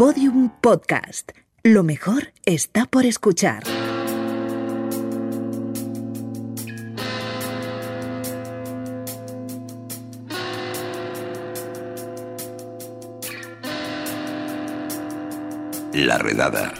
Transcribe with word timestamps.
Podium 0.00 0.48
Podcast. 0.62 1.32
Lo 1.62 1.82
mejor 1.82 2.32
está 2.46 2.86
por 2.86 3.04
escuchar. 3.04 3.64
La 15.92 16.16
redada. 16.16 16.72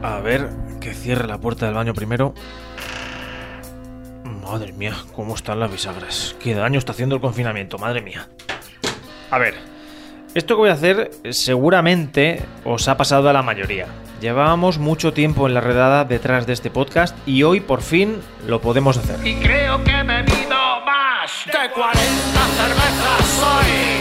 A 0.00 0.20
ver, 0.20 0.48
que 0.80 0.94
cierre 0.94 1.26
la 1.26 1.40
puerta 1.40 1.66
del 1.66 1.74
baño 1.74 1.92
primero. 1.92 2.34
Madre 4.44 4.72
mía, 4.72 4.94
cómo 5.12 5.34
están 5.34 5.58
las 5.58 5.72
bisagras. 5.72 6.36
Qué 6.40 6.54
daño 6.54 6.78
está 6.78 6.92
haciendo 6.92 7.16
el 7.16 7.20
confinamiento, 7.20 7.78
madre 7.78 8.00
mía. 8.00 8.28
A 9.32 9.38
ver, 9.38 9.75
esto 10.36 10.54
que 10.54 10.60
voy 10.60 10.70
a 10.70 10.74
hacer 10.74 11.10
seguramente 11.30 12.42
os 12.62 12.88
ha 12.88 12.98
pasado 12.98 13.30
a 13.30 13.32
la 13.32 13.42
mayoría. 13.42 13.86
Llevábamos 14.20 14.78
mucho 14.78 15.14
tiempo 15.14 15.46
en 15.46 15.54
la 15.54 15.62
redada 15.62 16.04
detrás 16.04 16.46
de 16.46 16.52
este 16.52 16.70
podcast 16.70 17.16
y 17.26 17.42
hoy 17.42 17.60
por 17.60 17.80
fin 17.80 18.20
lo 18.46 18.60
podemos 18.60 18.98
hacer. 18.98 19.16
Y 19.26 19.34
creo 19.36 19.82
que 19.82 19.92
he 19.92 20.02
bebido 20.02 20.58
más 20.84 21.46
de 21.46 21.70
40 21.70 21.96
cervezas 22.58 23.42
hoy. 23.42 23.96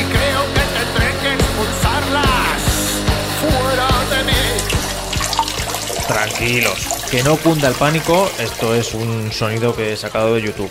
Y 0.00 0.04
creo 0.04 0.42
que 0.54 0.62
tendré 0.78 1.10
que 1.20 1.34
expulsarlas 1.34 2.62
fuera 3.42 3.88
de 4.16 4.24
mí. 4.24 4.44
Tranquilos, 6.08 7.08
que 7.10 7.22
no 7.22 7.36
cunda 7.36 7.68
el 7.68 7.74
pánico, 7.74 8.30
esto 8.38 8.74
es 8.74 8.94
un 8.94 9.32
sonido 9.32 9.76
que 9.76 9.92
he 9.92 9.96
sacado 9.96 10.34
de 10.34 10.40
YouTube. 10.40 10.70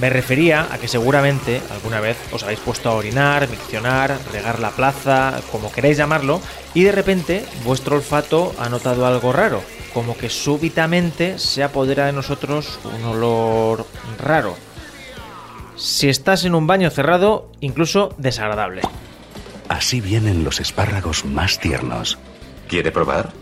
Me 0.00 0.10
refería 0.10 0.68
a 0.70 0.78
que 0.78 0.86
seguramente 0.86 1.60
alguna 1.72 2.00
vez 2.00 2.16
os 2.32 2.44
habéis 2.44 2.60
puesto 2.60 2.88
a 2.88 2.94
orinar, 2.94 3.48
miccionar, 3.48 4.16
regar 4.32 4.60
la 4.60 4.70
plaza, 4.70 5.40
como 5.50 5.72
queráis 5.72 5.96
llamarlo, 5.96 6.40
y 6.72 6.84
de 6.84 6.92
repente 6.92 7.44
vuestro 7.64 7.96
olfato 7.96 8.54
ha 8.58 8.68
notado 8.68 9.06
algo 9.06 9.32
raro, 9.32 9.60
como 9.92 10.16
que 10.16 10.28
súbitamente 10.30 11.38
se 11.38 11.64
apodera 11.64 12.06
de 12.06 12.12
nosotros 12.12 12.78
un 12.84 13.04
olor 13.04 13.86
raro. 14.22 14.56
Si 15.76 16.08
estás 16.08 16.44
en 16.44 16.54
un 16.54 16.66
baño 16.66 16.90
cerrado, 16.90 17.50
incluso 17.60 18.14
desagradable. 18.18 18.82
Así 19.68 20.00
vienen 20.00 20.44
los 20.44 20.60
espárragos 20.60 21.24
más 21.24 21.58
tiernos. 21.58 22.18
¿Quiere 22.68 22.92
probar? 22.92 23.32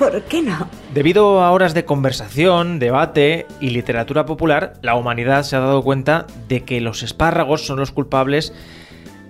¿Por 0.00 0.22
qué 0.22 0.40
no? 0.40 0.66
Debido 0.94 1.42
a 1.42 1.52
horas 1.52 1.74
de 1.74 1.84
conversación, 1.84 2.78
debate 2.78 3.46
y 3.60 3.68
literatura 3.68 4.24
popular, 4.24 4.72
la 4.80 4.94
humanidad 4.94 5.42
se 5.42 5.56
ha 5.56 5.60
dado 5.60 5.82
cuenta 5.82 6.26
de 6.48 6.64
que 6.64 6.80
los 6.80 7.02
espárragos 7.02 7.66
son 7.66 7.78
los 7.78 7.92
culpables 7.92 8.54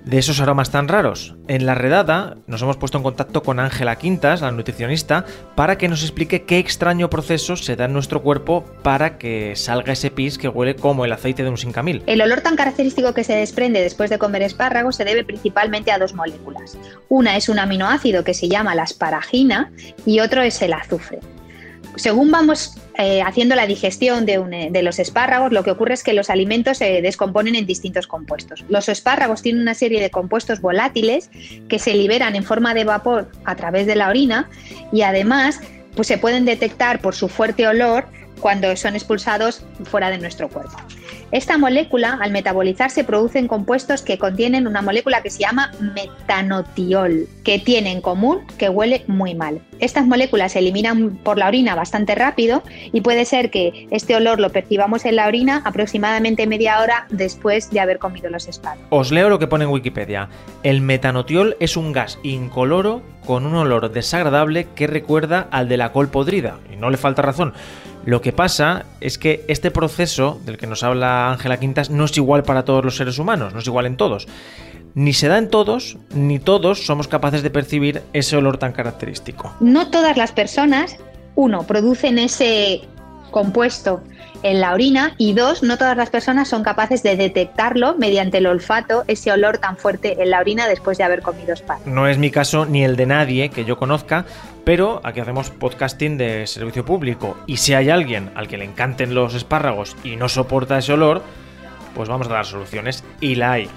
de 0.04 0.18
esos 0.18 0.40
aromas 0.40 0.70
tan 0.70 0.88
raros. 0.88 1.36
En 1.48 1.66
la 1.66 1.74
redada 1.74 2.36
nos 2.46 2.62
hemos 2.62 2.76
puesto 2.76 2.98
en 2.98 3.04
contacto 3.04 3.42
con 3.42 3.60
Ángela 3.60 3.96
Quintas, 3.96 4.40
la 4.40 4.52
nutricionista, 4.52 5.24
para 5.54 5.78
que 5.78 5.88
nos 5.88 6.02
explique 6.02 6.44
qué 6.44 6.58
extraño 6.58 7.10
proceso 7.10 7.56
se 7.56 7.76
da 7.76 7.84
en 7.84 7.92
nuestro 7.92 8.22
cuerpo 8.22 8.64
para 8.82 9.18
que 9.18 9.54
salga 9.56 9.92
ese 9.92 10.10
pis 10.10 10.38
que 10.38 10.48
huele 10.48 10.76
como 10.76 11.04
el 11.04 11.12
aceite 11.12 11.42
de 11.42 11.50
un 11.50 11.58
sincamil. 11.58 12.02
El 12.06 12.22
olor 12.22 12.40
tan 12.40 12.56
característico 12.56 13.14
que 13.14 13.24
se 13.24 13.34
desprende 13.34 13.80
después 13.80 14.10
de 14.10 14.18
comer 14.18 14.42
espárragos 14.42 14.96
se 14.96 15.04
debe 15.04 15.24
principalmente 15.24 15.92
a 15.92 15.98
dos 15.98 16.14
moléculas. 16.14 16.78
Una 17.08 17.36
es 17.36 17.48
un 17.48 17.58
aminoácido 17.58 18.24
que 18.24 18.34
se 18.34 18.48
llama 18.48 18.74
la 18.74 18.82
asparagina 18.82 19.72
y 20.06 20.20
otro 20.20 20.42
es 20.42 20.60
el 20.62 20.72
azufre. 20.72 21.20
Según 21.96 22.30
vamos 22.30 22.76
eh, 22.98 23.22
haciendo 23.22 23.54
la 23.54 23.66
digestión 23.66 24.26
de, 24.26 24.82
los 24.82 24.98
espárragos, 24.98 25.52
lo 25.52 25.64
que 25.64 25.70
ocurre 25.70 25.94
es 25.94 26.02
que 26.02 26.12
los 26.12 26.30
alimentos 26.30 26.78
se 26.78 27.02
descomponen 27.02 27.54
en 27.54 27.66
distintos 27.66 28.06
compuestos. 28.06 28.64
Los 28.68 28.88
espárragos 28.88 29.42
tienen 29.42 29.62
una 29.62 29.74
serie 29.74 30.00
de 30.00 30.10
compuestos 30.10 30.60
volátiles 30.60 31.30
que 31.68 31.78
se 31.78 31.94
liberan 31.94 32.36
en 32.36 32.44
forma 32.44 32.74
de 32.74 32.84
vapor 32.84 33.30
a 33.44 33.56
través 33.56 33.86
de 33.86 33.96
la 33.96 34.08
orina 34.08 34.48
y 34.92 35.02
además 35.02 35.60
pues, 35.94 36.08
se 36.08 36.18
pueden 36.18 36.44
detectar 36.44 37.00
por 37.00 37.14
su 37.14 37.28
fuerte 37.28 37.66
olor 37.66 38.06
cuando 38.40 38.74
son 38.76 38.94
expulsados 38.94 39.64
fuera 39.84 40.10
de 40.10 40.18
nuestro 40.18 40.48
cuerpo. 40.48 40.76
Esta 41.32 41.58
molécula, 41.58 42.18
al 42.20 42.32
metabolizarse, 42.32 43.04
producen 43.04 43.46
compuestos 43.46 44.02
que 44.02 44.18
contienen 44.18 44.66
una 44.66 44.82
molécula 44.82 45.22
que 45.22 45.30
se 45.30 45.38
llama 45.38 45.70
metanotiol, 45.94 47.28
que 47.44 47.60
tiene 47.60 47.92
en 47.92 48.00
común 48.00 48.40
que 48.58 48.68
huele 48.68 49.04
muy 49.06 49.36
mal. 49.36 49.60
Estas 49.78 50.06
moléculas 50.06 50.52
se 50.52 50.58
eliminan 50.58 51.18
por 51.22 51.38
la 51.38 51.46
orina 51.46 51.76
bastante 51.76 52.16
rápido 52.16 52.64
y 52.92 53.02
puede 53.02 53.24
ser 53.24 53.50
que 53.50 53.86
este 53.92 54.16
olor 54.16 54.40
lo 54.40 54.50
percibamos 54.50 55.04
en 55.04 55.14
la 55.16 55.28
orina 55.28 55.62
aproximadamente 55.64 56.48
media 56.48 56.80
hora 56.80 57.06
después 57.10 57.70
de 57.70 57.78
haber 57.78 58.00
comido 58.00 58.28
los 58.28 58.48
espárragos. 58.48 58.88
Os 58.90 59.12
leo 59.12 59.28
lo 59.28 59.38
que 59.38 59.46
pone 59.46 59.64
en 59.64 59.70
Wikipedia. 59.70 60.28
El 60.64 60.80
metanotiol 60.80 61.56
es 61.60 61.76
un 61.76 61.92
gas 61.92 62.18
incoloro 62.24 63.02
con 63.24 63.46
un 63.46 63.54
olor 63.54 63.92
desagradable 63.92 64.66
que 64.74 64.88
recuerda 64.88 65.46
al 65.52 65.68
de 65.68 65.76
la 65.76 65.92
col 65.92 66.08
podrida, 66.08 66.58
y 66.72 66.76
no 66.76 66.90
le 66.90 66.96
falta 66.96 67.22
razón. 67.22 67.54
Lo 68.04 68.22
que 68.22 68.32
pasa 68.32 68.86
es 69.00 69.18
que 69.18 69.44
este 69.48 69.70
proceso 69.70 70.40
del 70.44 70.56
que 70.56 70.66
nos 70.66 70.82
habla 70.82 71.30
Ángela 71.30 71.60
Quintas 71.60 71.90
no 71.90 72.04
es 72.04 72.16
igual 72.16 72.42
para 72.44 72.64
todos 72.64 72.84
los 72.84 72.96
seres 72.96 73.18
humanos, 73.18 73.52
no 73.52 73.60
es 73.60 73.66
igual 73.66 73.86
en 73.86 73.96
todos. 73.96 74.26
Ni 74.94 75.12
se 75.12 75.28
da 75.28 75.38
en 75.38 75.50
todos, 75.50 75.98
ni 76.14 76.38
todos 76.38 76.86
somos 76.86 77.08
capaces 77.08 77.42
de 77.42 77.50
percibir 77.50 78.02
ese 78.12 78.36
olor 78.36 78.58
tan 78.58 78.72
característico. 78.72 79.54
No 79.60 79.90
todas 79.90 80.16
las 80.16 80.32
personas, 80.32 80.96
uno, 81.36 81.66
producen 81.66 82.18
ese 82.18 82.82
compuesto 83.30 84.02
en 84.42 84.60
la 84.60 84.72
orina 84.72 85.14
y 85.18 85.34
dos, 85.34 85.62
no 85.62 85.76
todas 85.76 85.96
las 85.96 86.10
personas 86.10 86.48
son 86.48 86.62
capaces 86.62 87.02
de 87.02 87.16
detectarlo 87.16 87.94
mediante 87.96 88.38
el 88.38 88.46
olfato, 88.46 89.04
ese 89.06 89.32
olor 89.32 89.58
tan 89.58 89.76
fuerte 89.76 90.22
en 90.22 90.30
la 90.30 90.40
orina 90.40 90.66
después 90.66 90.98
de 90.98 91.04
haber 91.04 91.22
comido 91.22 91.52
espárragos. 91.52 91.86
No 91.86 92.08
es 92.08 92.18
mi 92.18 92.30
caso 92.30 92.64
ni 92.64 92.84
el 92.84 92.96
de 92.96 93.06
nadie 93.06 93.50
que 93.50 93.64
yo 93.64 93.76
conozca, 93.76 94.24
pero 94.64 95.00
aquí 95.04 95.20
hacemos 95.20 95.50
podcasting 95.50 96.16
de 96.16 96.46
servicio 96.46 96.84
público 96.84 97.36
y 97.46 97.58
si 97.58 97.74
hay 97.74 97.90
alguien 97.90 98.30
al 98.34 98.48
que 98.48 98.58
le 98.58 98.64
encanten 98.64 99.14
los 99.14 99.34
espárragos 99.34 99.96
y 100.04 100.16
no 100.16 100.28
soporta 100.28 100.78
ese 100.78 100.92
olor, 100.92 101.22
pues 101.94 102.08
vamos 102.08 102.28
a 102.28 102.32
dar 102.32 102.46
soluciones 102.46 103.04
y 103.20 103.34
la 103.34 103.52
hay. 103.52 103.68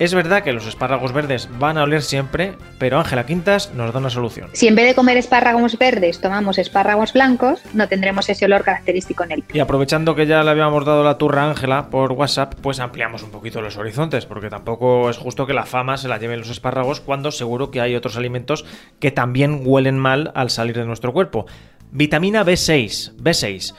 Es 0.00 0.12
verdad 0.12 0.42
que 0.42 0.52
los 0.52 0.66
espárragos 0.66 1.12
verdes 1.12 1.48
van 1.60 1.78
a 1.78 1.84
oler 1.84 2.02
siempre, 2.02 2.54
pero 2.78 2.98
Ángela 2.98 3.26
Quintas 3.26 3.72
nos 3.74 3.92
da 3.92 4.00
una 4.00 4.10
solución. 4.10 4.50
Si 4.52 4.66
en 4.66 4.74
vez 4.74 4.86
de 4.86 4.94
comer 4.96 5.16
espárragos 5.16 5.78
verdes 5.78 6.20
tomamos 6.20 6.58
espárragos 6.58 7.12
blancos, 7.12 7.62
no 7.74 7.86
tendremos 7.86 8.28
ese 8.28 8.44
olor 8.46 8.64
característico 8.64 9.22
en 9.22 9.30
el 9.30 9.44
Y 9.52 9.60
aprovechando 9.60 10.16
que 10.16 10.26
ya 10.26 10.42
le 10.42 10.50
habíamos 10.50 10.84
dado 10.84 11.04
la 11.04 11.16
turra 11.16 11.44
a 11.44 11.50
Ángela 11.50 11.90
por 11.90 12.10
WhatsApp, 12.10 12.54
pues 12.60 12.80
ampliamos 12.80 13.22
un 13.22 13.30
poquito 13.30 13.60
los 13.60 13.76
horizontes, 13.76 14.26
porque 14.26 14.50
tampoco 14.50 15.08
es 15.10 15.16
justo 15.16 15.46
que 15.46 15.54
la 15.54 15.64
fama 15.64 15.96
se 15.96 16.08
la 16.08 16.18
lleven 16.18 16.40
los 16.40 16.50
espárragos 16.50 17.00
cuando 17.00 17.30
seguro 17.30 17.70
que 17.70 17.80
hay 17.80 17.94
otros 17.94 18.16
alimentos 18.16 18.64
que 18.98 19.12
también 19.12 19.62
huelen 19.64 19.96
mal 19.96 20.32
al 20.34 20.50
salir 20.50 20.76
de 20.76 20.86
nuestro 20.86 21.12
cuerpo. 21.12 21.46
Vitamina 21.92 22.44
B6, 22.44 23.14
B6. 23.16 23.74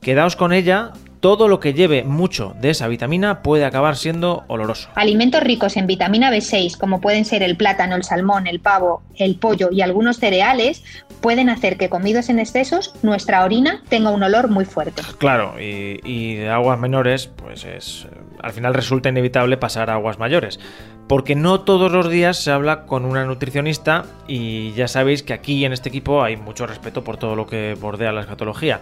Quedaos 0.00 0.34
con 0.34 0.52
ella 0.52 0.92
todo 1.20 1.48
lo 1.48 1.60
que 1.60 1.74
lleve 1.74 2.02
mucho 2.02 2.54
de 2.60 2.70
esa 2.70 2.88
vitamina 2.88 3.42
puede 3.42 3.64
acabar 3.64 3.96
siendo 3.96 4.44
oloroso. 4.48 4.88
Alimentos 4.94 5.42
ricos 5.42 5.76
en 5.76 5.86
vitamina 5.86 6.30
B6, 6.30 6.76
como 6.78 7.00
pueden 7.00 7.24
ser 7.24 7.42
el 7.42 7.56
plátano, 7.56 7.94
el 7.94 8.04
salmón, 8.04 8.46
el 8.46 8.60
pavo, 8.60 9.02
el 9.16 9.36
pollo 9.36 9.68
y 9.70 9.82
algunos 9.82 10.18
cereales, 10.18 10.82
pueden 11.20 11.50
hacer 11.50 11.76
que 11.76 11.90
comidos 11.90 12.30
en 12.30 12.38
excesos 12.38 12.94
nuestra 13.02 13.44
orina 13.44 13.82
tenga 13.88 14.10
un 14.10 14.22
olor 14.22 14.48
muy 14.48 14.64
fuerte. 14.64 15.02
Claro, 15.18 15.60
y, 15.60 16.00
y 16.04 16.36
de 16.36 16.48
aguas 16.48 16.78
menores, 16.78 17.26
pues 17.26 17.64
es. 17.64 18.06
Al 18.42 18.52
final 18.52 18.72
resulta 18.72 19.10
inevitable 19.10 19.58
pasar 19.58 19.90
a 19.90 19.94
aguas 19.94 20.18
mayores. 20.18 20.58
Porque 21.06 21.34
no 21.34 21.62
todos 21.62 21.90
los 21.90 22.08
días 22.08 22.38
se 22.38 22.52
habla 22.52 22.86
con 22.86 23.04
una 23.04 23.24
nutricionista 23.24 24.04
y 24.28 24.72
ya 24.74 24.86
sabéis 24.86 25.24
que 25.24 25.32
aquí 25.32 25.64
en 25.64 25.72
este 25.72 25.88
equipo 25.88 26.22
hay 26.22 26.36
mucho 26.36 26.68
respeto 26.68 27.02
por 27.02 27.16
todo 27.16 27.34
lo 27.34 27.48
que 27.48 27.76
bordea 27.78 28.12
la 28.12 28.20
escatología. 28.20 28.80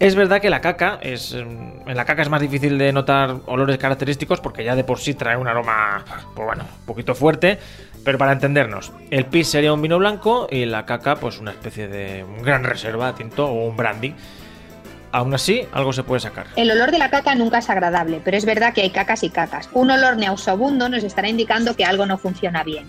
Es 0.00 0.14
verdad 0.14 0.40
que 0.40 0.48
la 0.48 0.62
caca 0.62 0.98
es. 1.02 1.32
En 1.34 1.84
la 1.86 2.06
caca 2.06 2.22
es 2.22 2.30
más 2.30 2.40
difícil 2.40 2.78
de 2.78 2.90
notar 2.90 3.36
olores 3.44 3.76
característicos 3.76 4.40
porque 4.40 4.64
ya 4.64 4.74
de 4.74 4.82
por 4.82 4.98
sí 4.98 5.12
trae 5.12 5.36
un 5.36 5.46
aroma, 5.46 6.02
pues 6.34 6.46
bueno, 6.46 6.64
un 6.64 6.86
poquito 6.86 7.14
fuerte. 7.14 7.58
Pero 8.02 8.16
para 8.16 8.32
entendernos, 8.32 8.92
el 9.10 9.26
pis 9.26 9.48
sería 9.48 9.74
un 9.74 9.82
vino 9.82 9.98
blanco 9.98 10.48
y 10.50 10.64
la 10.64 10.86
caca, 10.86 11.16
pues 11.16 11.38
una 11.38 11.50
especie 11.50 11.86
de 11.86 12.24
un 12.24 12.42
gran 12.42 12.64
reserva 12.64 13.14
tinto 13.14 13.46
o 13.46 13.68
un 13.68 13.76
brandy. 13.76 14.14
Aún 15.12 15.34
así, 15.34 15.66
algo 15.70 15.92
se 15.92 16.02
puede 16.02 16.20
sacar. 16.20 16.46
El 16.56 16.70
olor 16.70 16.92
de 16.92 16.98
la 16.98 17.10
caca 17.10 17.34
nunca 17.34 17.58
es 17.58 17.68
agradable, 17.68 18.22
pero 18.24 18.38
es 18.38 18.46
verdad 18.46 18.72
que 18.72 18.80
hay 18.80 18.90
cacas 18.90 19.22
y 19.22 19.28
cacas. 19.28 19.68
Un 19.74 19.90
olor 19.90 20.16
nauseabundo 20.16 20.88
nos 20.88 21.04
estará 21.04 21.28
indicando 21.28 21.76
que 21.76 21.84
algo 21.84 22.06
no 22.06 22.16
funciona 22.16 22.62
bien. 22.64 22.86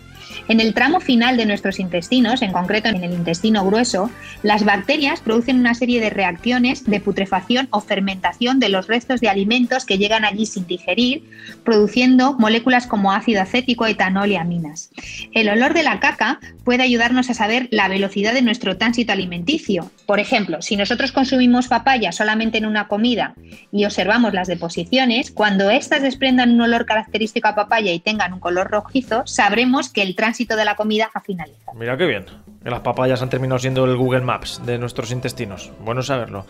En 0.48 0.60
el 0.60 0.74
tramo 0.74 1.00
final 1.00 1.38
de 1.38 1.46
nuestros 1.46 1.80
intestinos, 1.80 2.42
en 2.42 2.52
concreto 2.52 2.90
en 2.90 3.04
el 3.04 3.14
intestino 3.14 3.66
grueso, 3.66 4.10
las 4.44 4.66
bacterias 4.66 5.22
producen 5.22 5.60
una 5.60 5.74
serie 5.74 6.02
de 6.02 6.10
reacciones 6.10 6.86
de 6.86 7.00
putrefacción 7.00 7.68
o 7.72 7.82
fermentación 7.82 8.60
de 8.60 8.70
los 8.70 8.88
restos 8.88 9.22
de 9.22 9.30
alimentos 9.30 9.86
que 9.86 9.98
llegan 9.98 10.26
allí 10.26 10.46
sin 10.46 10.68
digerir, 10.68 11.24
produciendo 11.64 12.34
moléculas 12.34 12.88
como 12.88 13.12
ácido 13.12 13.42
acético, 13.42 13.86
etanol 13.86 14.32
y 14.32 14.36
aminas. 14.36 14.90
El 15.34 15.50
olor 15.50 15.74
de 15.74 15.84
la 15.84 16.00
caca 16.00 16.40
puede 16.64 16.84
ayudarnos 16.84 17.30
a 17.30 17.34
saber 17.34 17.68
la 17.72 17.88
velocidad 17.88 18.34
de 18.34 18.42
nuestro 18.42 18.78
tránsito 18.78 19.14
alimenticio. 19.14 19.92
Por 20.06 20.20
ejemplo, 20.20 20.62
si 20.62 20.76
nosotros 20.76 21.12
consumimos 21.12 21.68
papaya 21.68 22.12
solamente 22.12 22.58
en 22.58 22.66
una 22.66 22.88
comida 22.88 23.36
y 23.72 23.86
observamos 23.86 24.34
las 24.34 24.48
deposiciones, 24.48 25.32
cuando 25.32 25.70
éstas 25.70 26.02
desprendan 26.02 26.52
un 26.52 26.62
olor 26.62 26.86
característico 26.86 27.48
a 27.48 27.56
papaya 27.56 27.92
y 27.92 28.00
tengan 28.00 28.34
un 28.34 28.40
color 28.40 28.70
rojizo, 28.70 29.24
sabremos 29.26 29.90
que 29.90 30.02
el 30.02 30.11
tránsito 30.16 30.56
de 30.56 30.66
la 30.66 30.76
comida 30.76 31.10
ha 31.14 31.22
finalizado. 31.22 31.78
Mira 31.78 31.98
qué 31.98 32.06
bien. 32.06 32.26
Las 32.64 32.82
papayas 32.82 33.22
han 33.22 33.30
terminado 33.30 33.60
siendo 33.60 33.86
el 33.86 33.96
Google 33.98 34.22
Maps 34.22 34.62
de 34.66 34.78
nuestros 34.78 35.12
intestinos. 35.12 35.72
Bueno 35.80 36.04
saberlo. 36.04 36.46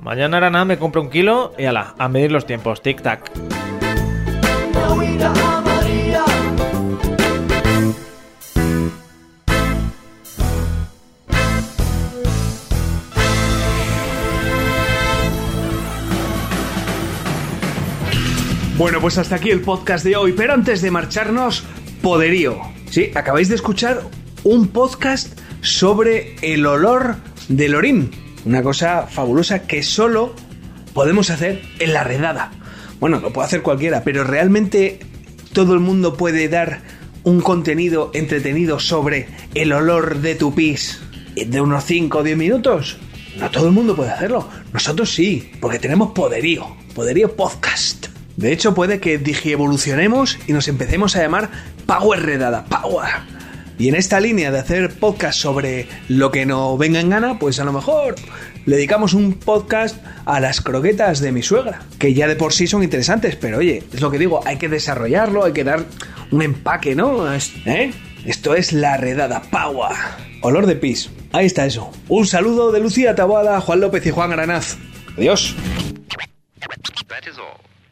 Mañana 0.00 0.38
hará 0.38 0.50
nada, 0.50 0.64
me 0.64 0.78
compro 0.78 1.02
un 1.02 1.10
kilo 1.10 1.52
y 1.58 1.64
ala, 1.64 1.94
a 1.98 2.08
medir 2.08 2.32
los 2.32 2.46
tiempos. 2.46 2.82
Tic-tac. 2.82 3.30
Bueno, 18.80 18.98
pues 19.02 19.18
hasta 19.18 19.36
aquí 19.36 19.50
el 19.50 19.60
podcast 19.60 20.02
de 20.06 20.16
hoy, 20.16 20.32
pero 20.32 20.54
antes 20.54 20.80
de 20.80 20.90
marcharnos, 20.90 21.64
poderío. 22.00 22.69
Sí, 22.90 23.12
acabáis 23.14 23.48
de 23.48 23.54
escuchar 23.54 24.02
un 24.42 24.66
podcast 24.66 25.38
sobre 25.60 26.34
el 26.42 26.66
olor 26.66 27.18
del 27.48 27.76
orín. 27.76 28.10
Una 28.44 28.64
cosa 28.64 29.06
fabulosa 29.06 29.62
que 29.62 29.84
solo 29.84 30.34
podemos 30.92 31.30
hacer 31.30 31.62
en 31.78 31.92
la 31.92 32.02
redada. 32.02 32.50
Bueno, 32.98 33.20
lo 33.20 33.32
puede 33.32 33.46
hacer 33.46 33.62
cualquiera, 33.62 34.02
pero 34.02 34.24
realmente 34.24 34.98
todo 35.52 35.74
el 35.74 35.80
mundo 35.80 36.16
puede 36.16 36.48
dar 36.48 36.80
un 37.22 37.40
contenido 37.40 38.10
entretenido 38.12 38.80
sobre 38.80 39.28
el 39.54 39.72
olor 39.72 40.18
de 40.18 40.34
tu 40.34 40.52
pis 40.52 40.98
de 41.36 41.60
unos 41.60 41.84
5 41.84 42.18
o 42.18 42.22
10 42.24 42.36
minutos. 42.36 42.96
No 43.38 43.50
todo 43.52 43.66
el 43.66 43.72
mundo 43.72 43.94
puede 43.94 44.10
hacerlo. 44.10 44.48
Nosotros 44.72 45.14
sí, 45.14 45.52
porque 45.60 45.78
tenemos 45.78 46.10
poderío. 46.10 46.66
Poderío 46.94 47.36
podcast. 47.36 47.99
De 48.36 48.52
hecho, 48.52 48.74
puede 48.74 49.00
que 49.00 49.18
digievolucionemos 49.18 50.38
y 50.46 50.52
nos 50.52 50.68
empecemos 50.68 51.16
a 51.16 51.22
llamar 51.22 51.50
Power 51.86 52.22
Redada. 52.22 52.64
Power. 52.64 53.08
Y 53.78 53.88
en 53.88 53.94
esta 53.94 54.20
línea 54.20 54.50
de 54.50 54.58
hacer 54.58 54.90
podcast 54.98 55.38
sobre 55.38 55.86
lo 56.08 56.30
que 56.30 56.44
no 56.44 56.76
venga 56.76 57.00
en 57.00 57.08
gana, 57.08 57.38
pues 57.38 57.60
a 57.60 57.64
lo 57.64 57.72
mejor 57.72 58.14
le 58.66 58.76
dedicamos 58.76 59.14
un 59.14 59.32
podcast 59.32 59.96
a 60.26 60.38
las 60.38 60.60
croquetas 60.60 61.20
de 61.20 61.32
mi 61.32 61.42
suegra, 61.42 61.80
que 61.98 62.12
ya 62.12 62.28
de 62.28 62.36
por 62.36 62.52
sí 62.52 62.66
son 62.66 62.82
interesantes, 62.82 63.36
pero 63.36 63.58
oye, 63.58 63.82
es 63.92 64.02
lo 64.02 64.10
que 64.10 64.18
digo, 64.18 64.42
hay 64.44 64.58
que 64.58 64.68
desarrollarlo, 64.68 65.44
hay 65.44 65.52
que 65.52 65.64
dar 65.64 65.86
un 66.30 66.42
empaque, 66.42 66.94
¿no? 66.94 67.24
¿Eh? 67.32 67.90
Esto 68.26 68.54
es 68.54 68.74
la 68.74 68.98
redada 68.98 69.40
Power. 69.50 69.96
Olor 70.42 70.66
de 70.66 70.76
pis. 70.76 71.10
Ahí 71.32 71.46
está 71.46 71.64
eso. 71.64 71.90
Un 72.08 72.26
saludo 72.26 72.72
de 72.72 72.80
Lucía 72.80 73.14
Taboada, 73.14 73.60
Juan 73.60 73.80
López 73.80 74.04
y 74.04 74.10
Juan 74.10 74.32
Aranaz. 74.32 74.76
Adiós. 75.16 75.56